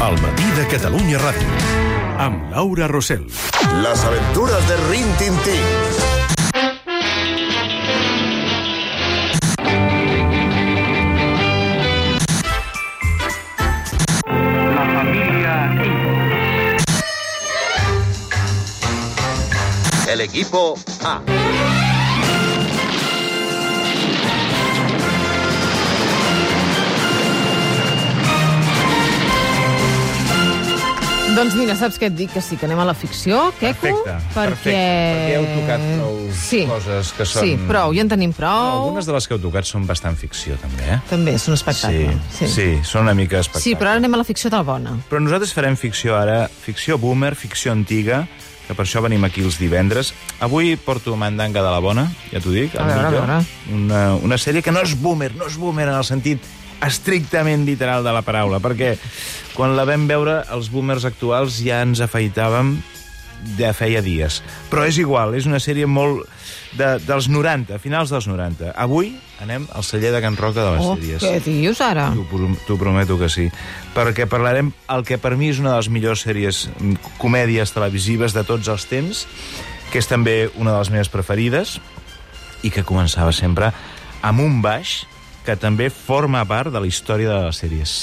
[0.00, 1.48] al matí de Catalunya Ràdio.
[2.18, 3.26] Amb Laura Rossell.
[3.82, 5.60] Las aventuras de Rin Tin Tin.
[14.74, 15.70] La familia
[20.08, 20.74] El equipo
[21.04, 21.79] A.
[31.30, 32.32] Doncs mira, saps què et dic?
[32.34, 34.34] Que sí, que anem a la ficció, Queco, Perfecte, perquè...
[34.34, 36.60] perfecte, perquè heu tocat prou sí.
[36.68, 38.72] coses que són- Sí, prou, ja en tenim prou.
[38.88, 40.98] Algunes de les que heu tocat són bastant ficció, també, eh?
[41.08, 42.16] També és un espectacle.
[42.34, 43.62] Sí, sí, són una mica espectacle.
[43.62, 44.96] Sí, però ara anem a la ficció del bona.
[45.08, 48.26] Però nosaltres farem ficció ara, ficció boomer, ficció antiga,
[48.66, 50.12] que per això venim aquí els divendres.
[50.40, 52.74] Avui porto Mandanga de la Bona, ja t'ho dic.
[52.78, 53.38] A veure, a veure.
[53.74, 56.42] Una, una sèrie que no és boomer, no és boomer en el sentit
[56.86, 58.94] estrictament literal de la paraula, perquè
[59.56, 62.78] quan la vam veure, els boomers actuals ja ens afeitàvem
[63.56, 64.42] de feia dies.
[64.68, 66.26] Però és igual, és una sèrie molt
[66.76, 68.74] de, dels 90, finals dels 90.
[68.76, 71.22] Avui anem al celler de Can Roca de les Oh, sèries.
[71.24, 72.10] què dius ara?
[72.12, 73.46] T'ho pro- T'ho prometo que sí.
[73.96, 78.34] Perquè parlarem el que per mi és una de les millors sèries, mm, comèdies televisives
[78.36, 79.26] de tots els temps,
[79.90, 81.80] que és també una de les meves preferides,
[82.62, 83.72] i que començava sempre
[84.20, 85.06] amb un baix
[85.44, 87.94] que també forma part de la història de les sèries.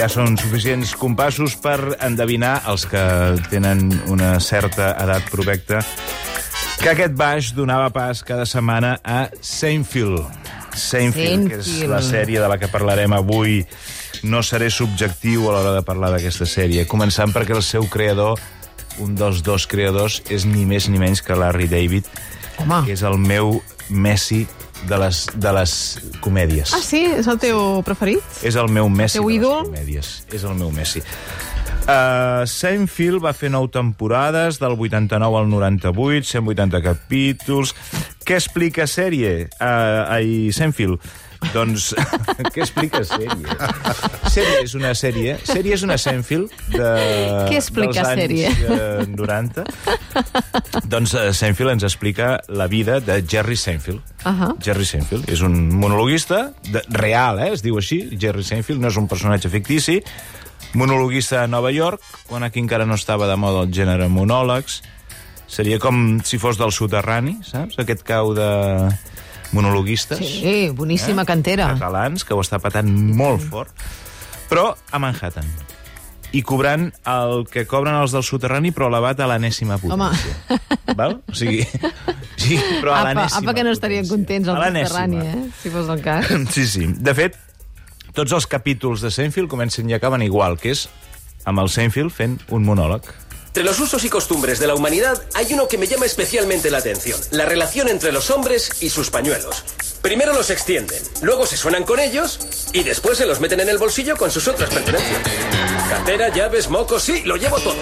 [0.00, 3.02] Ja són suficients compassos per endevinar els que
[3.52, 5.82] tenen una certa edat provecta
[6.80, 10.22] que aquest baix donava pas cada setmana a Seinfeld.
[10.72, 11.90] Seinfeld, que és Seinfeld.
[11.92, 13.58] la sèrie de la que parlarem avui.
[14.22, 18.40] No seré subjectiu a l'hora de parlar d'aquesta sèrie, començant perquè el seu creador,
[19.00, 22.08] un dels dos creadors, és ni més ni menys que Larry David,
[22.60, 22.82] Home.
[22.86, 24.44] que és el meu Messi
[24.88, 25.72] de les, de les
[26.20, 26.72] comèdies.
[26.76, 27.04] Ah, sí?
[27.16, 28.22] És el teu preferit?
[28.46, 29.64] És el meu Messi Teu de les ídol?
[29.70, 30.10] comèdies.
[30.32, 31.02] És el meu Messi.
[31.80, 37.74] Uh, Seinfeld va fer nou temporades, del 89 al 98, 180 capítols.
[38.24, 39.48] Què explica sèrie?
[39.58, 41.00] Uh, ai, Seinfeld.
[41.54, 41.90] Doncs,
[42.54, 43.54] què explica sèrie?
[44.30, 45.36] Sèrie és una sèrie...
[45.48, 46.90] Sèrie és una Seinfeld de,
[47.48, 48.50] Què explica dels anys sèrie?
[48.76, 49.64] eh, 90.
[50.92, 54.04] doncs uh, Seinfeld ens explica la vida de Jerry Seinfeld.
[54.28, 54.52] Ahà.
[54.62, 57.50] Jerry Seinfeld és un monologuista de, real, eh?
[57.56, 59.98] es diu així, Jerry Seinfeld, no és un personatge fictici,
[60.76, 64.82] monologuista a Nova York, quan aquí encara no estava de moda el gènere monòlegs.
[65.50, 67.80] Seria com si fos del soterrani, saps?
[67.82, 68.46] Aquest cau de
[69.52, 70.18] monologuistes.
[70.18, 71.72] Sí, boníssima cantera.
[71.74, 73.74] Catalans, que ho està patant molt fort.
[74.50, 75.46] Però a Manhattan.
[76.30, 80.58] I cobrant el que cobren els del soterrani, però elevat a l'enèsima potència.
[80.98, 81.16] Val?
[81.26, 81.64] O sigui,
[82.38, 84.16] sí, però a Apa, l'enèsima apa que no estarien potència.
[84.16, 84.60] contents al.
[84.62, 85.48] Mediterrani, eh?
[85.62, 86.30] Si fos el cas.
[86.54, 86.86] Sí, sí.
[86.86, 87.34] De fet,
[88.14, 90.86] tots els capítols de Seinfeld comencen i acaben igual, que és
[91.50, 93.10] amb el Seinfeld fent un monòleg.
[93.50, 96.78] Entre los usos y costumbres de la humanidad hay uno que me llama especialmente la
[96.78, 99.64] atención, la relación entre los hombres y sus pañuelos.
[100.02, 102.38] Primero los extienden, luego se suenan con ellos
[102.72, 105.20] y después se los meten en el bolsillo con sus otras pertenencias.
[105.88, 107.74] Cartera, llaves, mocos, sí, lo llevo todo.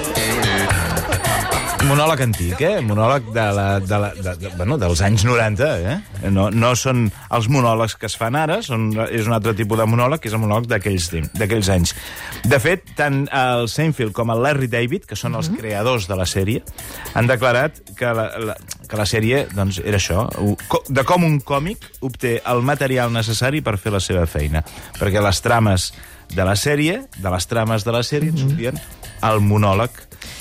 [1.86, 2.80] Monòleg antic, eh?
[2.82, 5.94] Monòleg de la, de la, de, de, bueno, dels anys 90, eh?
[6.34, 9.86] No, no són els monòlegs que es fan ara, són, és un altre tipus de
[9.86, 11.94] monòleg, que és el monòleg d'aquells anys.
[12.50, 16.26] De fet, tant el Seinfeld com el Larry David, que són els creadors de la
[16.26, 16.64] sèrie,
[17.14, 18.58] han declarat que la, la,
[18.90, 20.26] que la sèrie doncs, era això,
[20.88, 24.64] de com un còmic obté el material necessari per fer la seva feina.
[24.98, 25.92] Perquè les trames
[26.34, 28.82] de la sèrie, de les trames de la sèrie, en sortien
[29.22, 29.90] el monòleg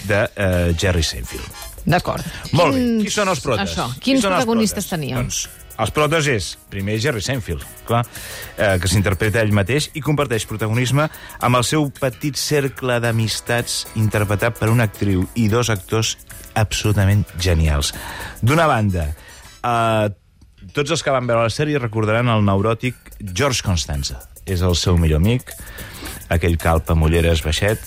[0.07, 1.63] de uh, Jerry Seinfeld.
[1.88, 2.25] D'acord.
[2.51, 2.81] Molt bé.
[2.81, 3.69] Quins- Qui són els protes?
[3.71, 3.85] Això.
[3.95, 4.89] Qui Quins són els protagonistes protes?
[4.89, 5.17] teníem?
[5.23, 8.01] Doncs els protes és, primer, Jerry Seinfeld, clar,
[8.57, 11.05] eh, que s'interpreta ell mateix i comparteix protagonisme
[11.39, 16.15] amb el seu petit cercle d'amistats interpretat per una actriu i dos actors
[16.57, 17.94] absolutament genials.
[18.41, 19.06] D'una banda,
[19.62, 20.09] eh,
[20.73, 24.18] tots els que van veure la sèrie recordaran el neuròtic George Constanza.
[24.47, 25.53] És el seu millor amic,
[26.33, 27.80] aquell calp amb ulleres baixet.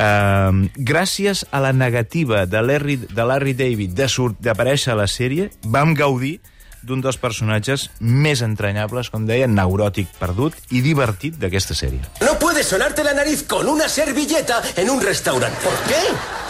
[0.00, 3.98] Uh, gràcies a la negativa de Larry, de Larry David
[4.40, 6.38] d'aparèixer a la sèrie, vam gaudir
[6.80, 12.00] d'un dels personatges més entranyables, com deia, neuròtic perdut i divertit d'aquesta sèrie.
[12.24, 15.58] No puedes sonarte la nariz con una servilleta en un restaurante.
[15.62, 16.00] ¿Por qué?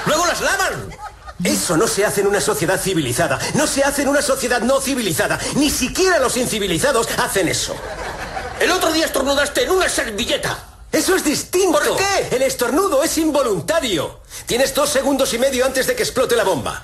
[0.06, 0.86] Luego las lavan.
[1.42, 3.38] Eso no se hace en una sociedad civilizada.
[3.54, 5.40] No se hace en una sociedad no civilizada.
[5.56, 7.74] Ni siquiera los incivilizados hacen eso.
[8.60, 10.69] El otro día estornudaste en una servilleta.
[10.92, 11.78] Eso es distinto.
[11.78, 12.28] ¿Por qué?
[12.32, 14.20] El estornudo es involuntario.
[14.46, 16.82] Tienes dos segundos y medio antes de que explote la bomba.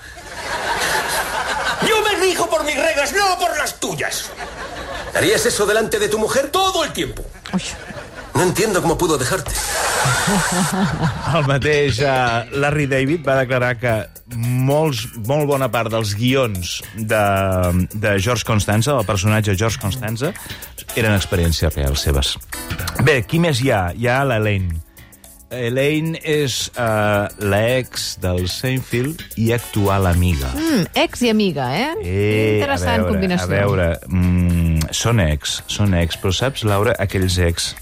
[1.87, 4.27] Yo me rijo por mis reglas, no por las tuyas.
[5.15, 6.51] ¿Harías eso delante de tu mujer?
[6.51, 7.25] Todo el tiempo.
[8.35, 9.51] No entiendo cómo pudo dejarte.
[11.37, 13.95] El mateix uh, Larry David va declarar que
[14.37, 17.23] molts, molt bona part dels guions de,
[17.95, 20.33] de George Constanza, del personatge George Constanza,
[20.97, 22.35] eren experiències reals seves.
[23.07, 23.87] Bé, qui més hi ha?
[23.95, 24.83] Hi ha l'Elaine.
[25.57, 30.51] Elaine és uh, l'ex del Seinfeld i actual amiga.
[30.59, 31.93] mm, ex i amiga, eh?
[32.57, 33.47] Interessant a veure, combinació.
[33.47, 37.75] A veure, mm, són ex, són ex, però saps, Laura, aquells ex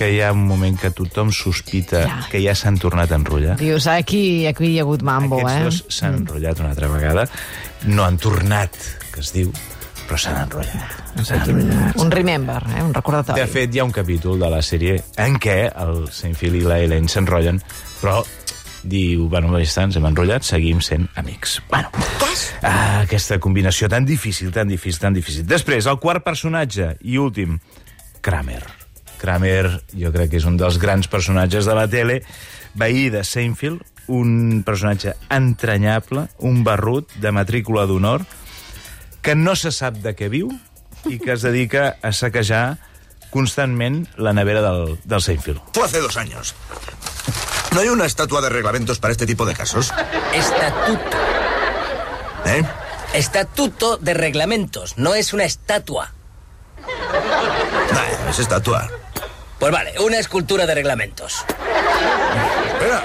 [0.00, 2.14] que hi ha un moment que tothom sospita Ja.
[2.32, 3.58] que ja s'han tornat a enrotllar.
[3.60, 5.64] Dius, aquí, aquí hi ha hagut mambo, Aquests eh?
[5.66, 7.26] dos s'han enrotllat una altra vegada.
[7.84, 8.72] No han tornat,
[9.12, 9.52] que es diu,
[10.08, 10.96] però s'han enrotllat.
[11.20, 12.00] S'han enrotllat.
[12.00, 12.82] Un remember, eh?
[12.82, 13.40] un recordatori.
[13.42, 16.80] De fet, hi ha un capítol de la sèrie en què el Seinfeld i la
[16.80, 17.60] Elaine s'enrotllen,
[18.00, 18.22] però
[18.82, 21.58] diu, bueno, ja està, ens hem enrotllat, seguim sent amics.
[21.68, 21.92] Bueno,
[22.64, 25.44] ah, aquesta combinació tan difícil, tan difícil, tan difícil.
[25.44, 27.58] Després, el quart personatge i últim,
[28.24, 28.79] Kramer.
[29.20, 32.20] Kramer, jo crec que és un dels grans personatges de la tele,
[32.74, 38.24] veí de Seinfeld, un personatge entranyable, un barrut de matrícula d'honor,
[39.22, 40.48] que no se sap de què viu
[41.08, 42.78] i que es dedica a saquejar
[43.30, 45.60] constantment la nevera del, del Seinfeld.
[45.72, 46.54] Fue hace dos años.
[47.72, 49.92] ¿No hay una estatua de reglamentos para este tipo de casos?
[50.34, 51.16] Estatuto.
[52.46, 52.64] ¿Eh?
[53.14, 56.12] Estatuto de reglamentos, no es una estatua.
[57.92, 58.88] Nah, es estatua.
[59.60, 61.44] Pues vale, una escultura de reglamentos.
[62.72, 63.04] Espera.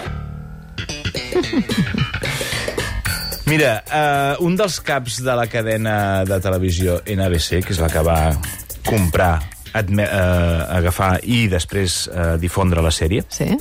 [3.46, 3.84] Mira,
[4.40, 8.18] uh, un dels caps de la cadena de televisió NBC, que és la que va
[8.88, 9.36] comprar,
[9.78, 13.52] adme, uh, agafar i després uh, difondre la sèrie, Sí?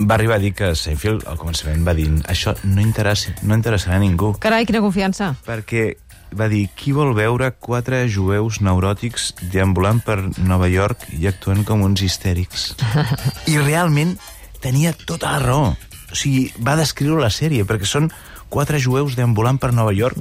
[0.00, 3.96] va arribar a dir que Seinfeld al començament va dir això no, interessa, no interessarà
[3.96, 4.34] a ningú.
[4.40, 5.34] Carai, quina confiança.
[5.46, 5.94] perquè
[6.36, 11.84] va dir qui vol veure quatre jueus neuròtics deambulant per Nova York i actuant com
[11.86, 12.74] uns histèrics.
[13.52, 14.16] I realment
[14.62, 15.74] tenia tota la raó.
[16.06, 18.10] O sigui, va descriure la sèrie, perquè són
[18.48, 20.16] quatre jueus deambulant per Nova York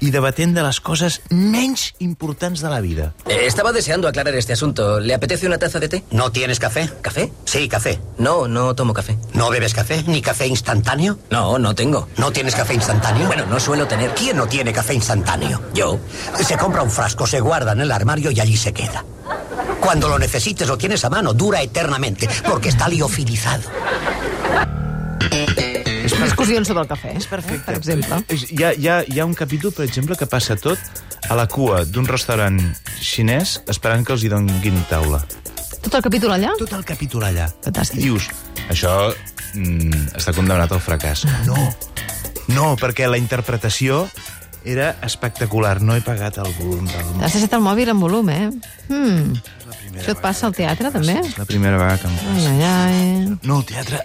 [0.00, 3.12] i debatent de les coses menys importants de la vida.
[3.26, 5.00] Eh, estaba deseando aclarar este asunto.
[5.00, 6.04] ¿Le apetece una taza de té?
[6.10, 6.90] ¿No tienes café?
[7.00, 7.32] ¿Café?
[7.44, 8.00] Sí, café.
[8.18, 9.18] No, no tomo café.
[9.34, 10.02] ¿No bebes café?
[10.06, 11.18] ¿Ni café instantáneo?
[11.30, 12.08] No, no tengo.
[12.16, 13.26] ¿No tienes café instantáneo?
[13.26, 14.14] Bueno, no suelo tener.
[14.14, 15.60] ¿Quién no tiene café instantáneo?
[15.74, 15.98] Yo.
[16.44, 19.04] Se compra un frasco, se guarda en el armario y allí se queda.
[19.80, 23.62] Cuando lo necesites lo tienes a mano, dura eternamente, porque está liofilizado.
[26.22, 28.22] Discussions sobre el cafè, eh, per exemple.
[28.28, 30.78] És- Hi ha, hi, ha, hi ha un capítol, per exemple, que passa tot
[31.28, 32.58] a la cua d'un restaurant
[33.00, 35.22] xinès esperant que els hi donguin taula.
[35.80, 36.50] Tot el capítol allà?
[36.58, 37.46] tot el capítol allà.
[37.64, 38.00] Fantàstic.
[38.00, 38.28] I dius,
[38.68, 39.14] això
[39.54, 41.24] mm, està condemnat al fracàs.
[41.46, 41.56] No,
[42.48, 44.08] no, perquè la interpretació
[44.64, 45.80] era espectacular.
[45.80, 47.14] No he pagat el volum del...
[47.24, 48.50] Has deixat el mòbil en volum, eh?
[48.90, 49.38] Hmm.
[49.96, 51.16] Això et passa al teatre, també?
[51.24, 52.50] És la primera vegada que em passa.
[52.50, 53.38] ai, ai.
[53.42, 54.04] No, al teatre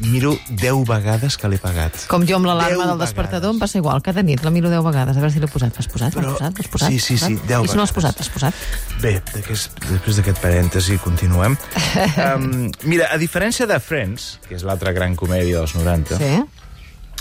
[0.00, 1.92] miro 10 vegades que l'he pagat.
[2.08, 3.54] Com jo amb l'alarma del despertador vegades.
[3.56, 4.00] em passa igual.
[4.02, 5.76] Cada nit la miro 10 vegades, a veure si l'he posat.
[5.76, 6.14] L'has posat?
[6.14, 6.58] L'has Però- posat?
[6.58, 6.88] L'has posat?
[6.90, 7.48] sí, sí, L'has sí, posat?
[7.48, 7.94] deu I si no l'has vegades.
[7.94, 8.18] posat?
[8.18, 8.54] L'has posat?
[9.02, 11.56] Bé, després d'aquest parèntesi continuem.
[12.36, 16.32] um, mira, a diferència de Friends, que és l'altra gran comèdia dels 90, Sí?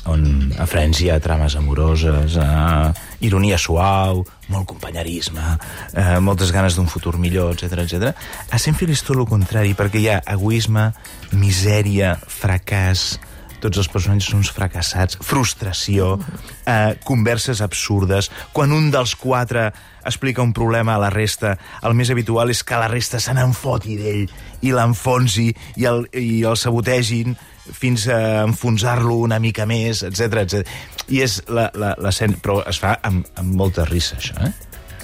[0.06, 5.58] On a Friends hi ha trames amoroses, eh, ironia suau, molt companyerisme,
[5.94, 8.16] eh, moltes ganes d'un futur millor, etc etc.
[8.52, 10.94] A Seinfeld és tot el contrari, perquè hi ha egoisme,
[11.32, 13.20] misèria, fracàs,
[13.60, 16.18] tots els personatges són uns fracassats, frustració,
[16.66, 18.32] eh, converses absurdes.
[18.54, 19.74] Quan un dels quatre
[20.06, 23.98] explica un problema a la resta, el més habitual és que la resta se n'enfoti
[24.00, 24.30] d'ell
[24.62, 27.36] i l'enfonsi i el, i el sabotegin
[27.74, 30.74] fins a enfonsar-lo una mica més, etc etc.
[31.10, 32.36] I és la, la, la sen...
[32.44, 34.54] Però es fa amb, amb molta risa, això, eh?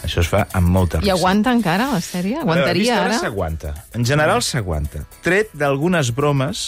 [0.06, 1.16] Això es fa amb molta I risa.
[1.18, 2.38] aguanta encara la sèrie?
[2.44, 3.22] Aguantaria veure, ara?
[3.24, 3.74] S'aguanta.
[3.98, 5.02] En general s'aguanta.
[5.26, 6.68] Tret d'algunes bromes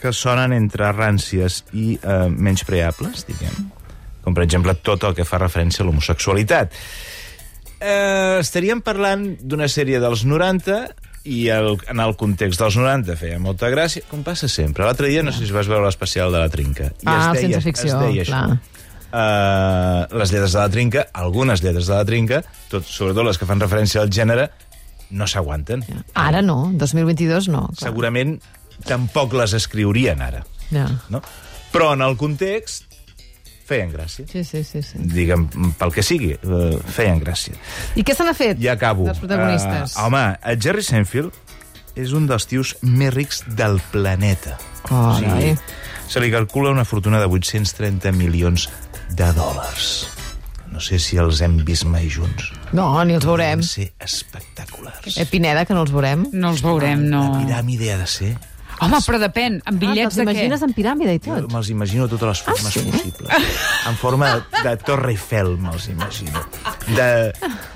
[0.00, 3.66] que sonen entre ràncies i eh, menys preables, diguem.
[4.24, 6.72] Com, per exemple, tot el que fa referència a l'homosexualitat.
[7.80, 10.80] Eh, estaríem parlant d'una sèrie dels 90
[11.24, 14.86] i el, en el context dels 90 feia molta gràcia, com passa sempre.
[14.86, 16.90] L'altre dia, no sé si vas veure l'especial de la Trinca.
[17.02, 18.44] I Ah, es deia, Ficció, es deia clar.
[18.54, 18.78] això.
[19.10, 23.48] Uh, les lletres de la Trinca, algunes lletres de la Trinca, tot, sobretot les que
[23.48, 24.48] fan referència al gènere,
[25.10, 25.82] no s'aguanten.
[26.14, 27.66] Ara no, 2022 no.
[27.72, 27.88] clar.
[27.90, 28.36] Segurament
[28.86, 30.44] tampoc les escriurien ara.
[30.70, 30.86] Ja.
[31.10, 31.20] No?
[31.74, 32.86] Però en el context
[33.70, 34.26] feien gràcia.
[34.30, 34.98] Sí, sí, sí, sí.
[35.14, 35.46] Digue'm,
[35.78, 37.54] pel que sigui, uh, feien gràcia.
[37.94, 39.06] I què se n'ha fet I acabo.
[39.08, 39.94] dels protagonistes?
[39.96, 41.32] Uh, home, a Jerry Seinfeld
[42.00, 44.58] és un dels tios més rics del planeta.
[44.86, 45.54] Carai.
[46.10, 48.68] se li calcula una fortuna de 830 milions
[49.14, 49.90] de dòlars.
[50.70, 52.52] No sé si els hem vist mai junts.
[52.72, 53.58] No, ni els veurem.
[53.60, 55.18] Van ser espectaculars.
[55.18, 56.28] Eh, Pineda, que no els veurem.
[56.32, 57.24] No els veurem, no.
[57.34, 58.30] La piràmide ha de ser...
[58.80, 60.32] Home, però depèn, amb bitllets ah, de què?
[60.32, 61.52] T'imagines en piràmide i Jo tot?
[61.52, 62.84] me'ls imagino totes les formes ah, sí?
[62.88, 63.58] possibles.
[63.90, 66.44] En forma de, de Torre Eiffel, me'ls imagino.
[66.96, 67.10] De,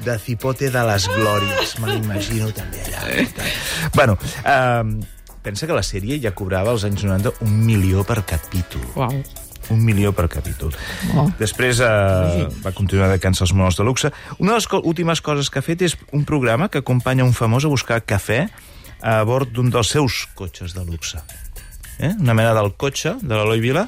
[0.06, 3.26] de Cipote de les Glòries, me l'imagino també allà.
[3.94, 4.82] Bueno, eh,
[5.44, 8.84] pensa que la sèrie ja cobrava als anys 90 un milió per capítol.
[8.96, 9.22] Uau.
[9.72, 10.74] Un milió per capítol.
[11.16, 11.28] Oh.
[11.38, 14.12] Després eh, va continuar dedicant-se als monòs de luxe.
[14.38, 17.32] Una de les co últimes coses que ha fet és un programa que acompanya un
[17.36, 18.46] famós a buscar cafè
[19.04, 21.20] a bord d'un dels seus cotxes de luxe.
[21.98, 22.14] Eh?
[22.16, 23.84] Una mena del cotxe de l'Eloi Vila,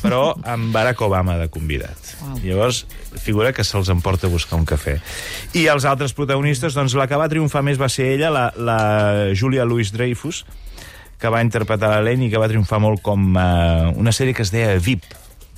[0.00, 2.14] però amb Barack Obama de convidat.
[2.20, 2.38] Wow.
[2.44, 2.84] Llavors,
[3.20, 4.96] figura que se'ls emporta a buscar un cafè.
[5.58, 8.80] I els altres protagonistes, doncs la que va triomfar més va ser ella, la, la
[9.36, 10.44] Julia Louis-Dreyfus,
[11.20, 14.54] que va interpretar l'Helene i que va triomfar molt com uh, una sèrie que es
[14.54, 15.04] deia VIP,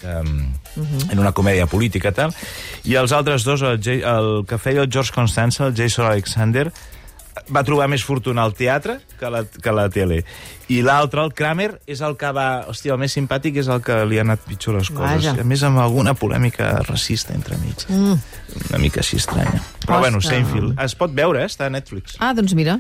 [0.03, 0.41] um,
[0.75, 1.13] uh -huh.
[1.13, 2.35] en una comèdia política tal,
[2.83, 6.73] i els altres dos, el, J el que feia el George Constanza, el Jason Alexander,
[7.51, 10.23] va trobar més fortuna al teatre que la, que la tele.
[10.73, 12.65] I l'altre, el Kramer, és el que va...
[12.71, 15.27] Hòstia, el més simpàtic és el que li ha anat pitjor les coses.
[15.27, 15.35] Vaja.
[15.43, 17.85] A més, amb alguna polèmica racista entre mig.
[17.91, 18.17] Mm.
[18.71, 19.61] Una mica així estranya.
[19.85, 20.39] Però bueno, Ostres.
[20.41, 20.79] Seinfeld.
[20.81, 21.51] Es pot veure, eh?
[21.51, 22.17] està a Netflix.
[22.21, 22.79] Ah, doncs mira.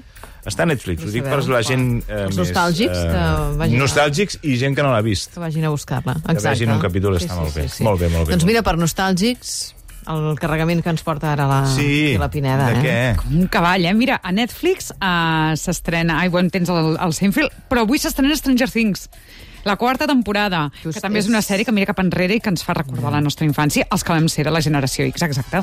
[0.49, 1.85] Està a Netflix, ho dic per la gent...
[2.09, 3.26] Eh, Els més, nostàlgics que
[3.61, 5.31] vagin a- Nostàlgics i gent que no l'ha vist.
[5.37, 6.16] Que vagin a buscar-la.
[6.19, 6.49] Que Exacte.
[6.57, 7.69] vegin un capítol, està molt bé.
[7.87, 9.52] Molt bé, molt bé, Doncs molt mira, per nostàlgics,
[10.11, 12.71] el carregament que ens porta ara la, Sí, la Pineda.
[12.73, 12.82] de eh?
[13.16, 13.26] què?
[13.30, 13.94] Un cavall, eh?
[13.94, 16.21] Mira, a Netflix uh, s'estrena...
[16.21, 19.09] Ai, bueno, tens el, el Seinfeld, però avui s'estrena Stranger Things.
[19.64, 22.40] La quarta temporada, Just que també és una és- sèrie que mira cap enrere i
[22.42, 25.23] que ens fa recordar la nostra infància, els que vam ser de la generació X,
[25.23, 25.62] exacte.